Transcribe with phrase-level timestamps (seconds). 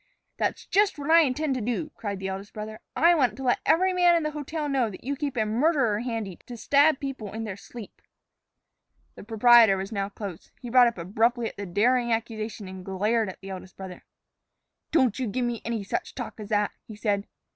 [0.37, 2.79] "That's just what I intend to do," cried the eldest brother.
[2.95, 5.99] "I want to let every man in the hotel know that you keep a murderer
[5.99, 8.01] handy to stab people in their sleep!"
[9.13, 10.49] The proprietor was now close.
[10.59, 14.03] He brought up abruptly at the daring accusation and glared at the eldest brother.
[14.89, 17.27] "Don't you give me any such talk as that," he said.